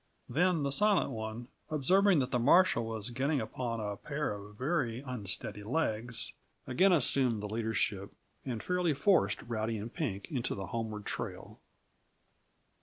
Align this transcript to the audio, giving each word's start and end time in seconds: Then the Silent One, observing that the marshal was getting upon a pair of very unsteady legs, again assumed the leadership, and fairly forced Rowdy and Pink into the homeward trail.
Then 0.27 0.63
the 0.63 0.71
Silent 0.71 1.11
One, 1.11 1.47
observing 1.69 2.17
that 2.21 2.31
the 2.31 2.39
marshal 2.39 2.83
was 2.87 3.11
getting 3.11 3.39
upon 3.39 3.79
a 3.79 3.95
pair 3.97 4.31
of 4.33 4.55
very 4.55 5.01
unsteady 5.01 5.61
legs, 5.63 6.33
again 6.65 6.91
assumed 6.91 7.43
the 7.43 7.47
leadership, 7.47 8.11
and 8.43 8.63
fairly 8.63 8.95
forced 8.95 9.43
Rowdy 9.43 9.77
and 9.77 9.93
Pink 9.93 10.25
into 10.31 10.55
the 10.55 10.65
homeward 10.65 11.05
trail. 11.05 11.59